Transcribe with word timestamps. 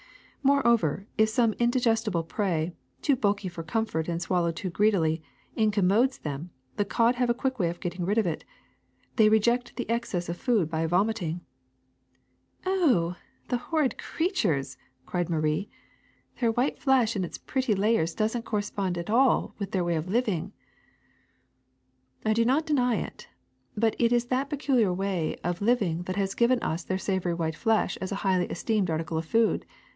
Moreover, 0.43 1.05
if 1.19 1.29
some 1.29 1.53
indigestible 1.59 2.23
prey, 2.23 2.73
too 3.03 3.15
bulky 3.15 3.47
for 3.47 3.61
comfort 3.61 4.07
and 4.07 4.19
swallowed 4.19 4.55
too 4.55 4.71
greedily, 4.71 5.21
incommodes 5.55 6.17
them, 6.17 6.49
the 6.77 6.83
cod 6.83 7.13
have 7.15 7.29
a 7.29 7.35
quick 7.35 7.59
way 7.59 7.69
of 7.69 7.79
getting 7.79 8.03
rid 8.03 8.17
of 8.17 8.25
it: 8.25 8.43
they 9.17 9.29
reject 9.29 9.75
the 9.75 9.87
excess 9.87 10.27
of 10.27 10.37
food 10.37 10.71
by 10.71 10.87
vomiting. 10.87 11.41
''''Oh, 12.65 13.15
the 13.49 13.57
horrid 13.57 13.99
creatures!'' 13.99 14.75
cried 15.05 15.29
Marie. 15.29 15.69
''Their 16.41 16.51
^90 16.51 16.55
THE 16.55 16.55
SECRET 16.55 16.57
OF 16.57 16.57
EVERYDAY 16.57 16.57
THINGS 16.57 16.57
white 16.57 16.79
flesh 16.83 17.15
in 17.15 17.23
its 17.23 17.37
pretty 17.37 17.75
layers 17.75 18.15
does 18.15 18.35
n't 18.35 18.45
correspond 18.45 18.97
at 18.97 19.11
all 19.11 19.53
with 19.59 19.69
their 19.71 19.83
way 19.83 19.95
of 19.95 20.07
living. 20.09 20.51
''*^I 22.25 22.33
do 22.33 22.43
not 22.43 22.65
deny 22.65 22.95
it, 22.95 23.27
but 23.77 23.95
it 23.99 24.11
is 24.11 24.25
that 24.25 24.49
particular 24.49 24.91
way 24.91 25.35
of 25.43 25.61
living 25.61 26.01
that 26.03 26.15
has 26.15 26.33
given 26.33 26.59
us 26.63 26.83
their 26.83 26.97
savory 26.97 27.35
white 27.35 27.55
flesh 27.55 27.95
as 27.97 28.11
a 28.11 28.15
highly 28.25 28.47
esteemed 28.47 28.89
article 28.89 29.19
of 29.19 29.25
food. 29.27 29.67